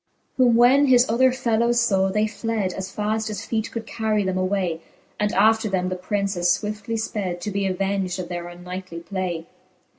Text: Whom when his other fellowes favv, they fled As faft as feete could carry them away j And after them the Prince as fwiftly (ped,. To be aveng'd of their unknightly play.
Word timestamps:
Whom 0.37 0.55
when 0.55 0.87
his 0.87 1.07
other 1.07 1.31
fellowes 1.31 1.77
favv, 1.81 2.11
they 2.13 2.25
fled 2.25 2.73
As 2.73 2.91
faft 2.91 3.29
as 3.29 3.45
feete 3.45 3.69
could 3.71 3.85
carry 3.85 4.23
them 4.23 4.35
away 4.35 4.77
j 4.77 4.81
And 5.19 5.31
after 5.35 5.69
them 5.69 5.89
the 5.89 5.95
Prince 5.95 6.35
as 6.35 6.57
fwiftly 6.57 6.97
(ped,. 6.97 7.39
To 7.39 7.51
be 7.51 7.67
aveng'd 7.69 8.17
of 8.17 8.27
their 8.27 8.47
unknightly 8.47 9.01
play. 9.05 9.45